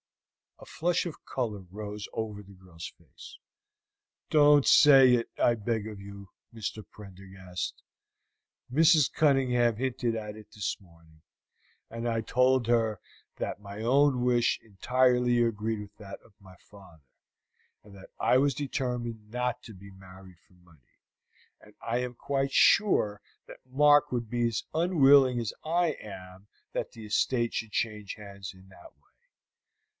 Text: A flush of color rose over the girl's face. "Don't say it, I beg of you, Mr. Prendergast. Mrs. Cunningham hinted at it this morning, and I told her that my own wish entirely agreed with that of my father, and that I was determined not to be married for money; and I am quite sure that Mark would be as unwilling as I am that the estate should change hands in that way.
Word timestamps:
A 0.57 0.65
flush 0.65 1.05
of 1.07 1.23
color 1.25 1.61
rose 1.69 2.07
over 2.13 2.41
the 2.41 2.53
girl's 2.53 2.91
face. 2.97 3.37
"Don't 4.31 4.65
say 4.65 5.13
it, 5.13 5.29
I 5.39 5.55
beg 5.55 5.87
of 5.87 5.99
you, 5.99 6.29
Mr. 6.53 6.83
Prendergast. 6.87 7.83
Mrs. 8.71 9.11
Cunningham 9.11 9.75
hinted 9.75 10.15
at 10.15 10.35
it 10.35 10.51
this 10.51 10.79
morning, 10.79 11.21
and 11.89 12.07
I 12.07 12.21
told 12.21 12.65
her 12.67 12.99
that 13.37 13.61
my 13.61 13.81
own 13.81 14.23
wish 14.23 14.59
entirely 14.63 15.43
agreed 15.43 15.79
with 15.79 15.95
that 15.97 16.19
of 16.21 16.33
my 16.39 16.57
father, 16.57 17.03
and 17.83 17.95
that 17.95 18.09
I 18.19 18.37
was 18.39 18.53
determined 18.55 19.29
not 19.29 19.61
to 19.63 19.73
be 19.73 19.91
married 19.91 20.37
for 20.47 20.53
money; 20.53 20.97
and 21.59 21.75
I 21.81 21.99
am 21.99 22.13
quite 22.15 22.51
sure 22.51 23.21
that 23.47 23.65
Mark 23.65 24.11
would 24.11 24.29
be 24.29 24.47
as 24.47 24.63
unwilling 24.73 25.39
as 25.39 25.53
I 25.63 25.91
am 25.93 26.47
that 26.73 26.91
the 26.91 27.05
estate 27.05 27.53
should 27.53 27.71
change 27.71 28.15
hands 28.15 28.51
in 28.53 28.67
that 28.69 28.93
way. 28.95 28.97